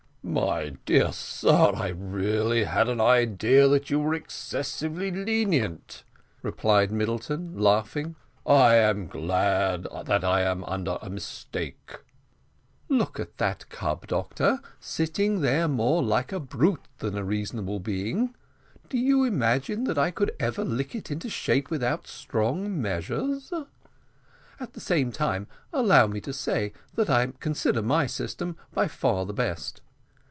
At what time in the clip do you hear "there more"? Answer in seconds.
15.41-16.03